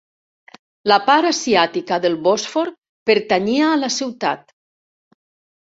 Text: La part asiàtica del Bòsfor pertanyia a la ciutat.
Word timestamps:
La 0.91 0.97
part 1.09 1.29
asiàtica 1.31 2.01
del 2.07 2.17
Bòsfor 2.29 2.73
pertanyia 3.11 3.71
a 3.77 3.79
la 3.87 3.95
ciutat. 3.99 4.53